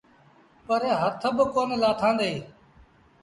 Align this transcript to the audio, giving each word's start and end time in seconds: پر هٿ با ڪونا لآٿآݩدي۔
پر 0.65 0.81
هٿ 1.01 1.21
با 1.37 1.43
ڪونا 1.53 1.75
لآٿآݩدي۔ 1.81 2.33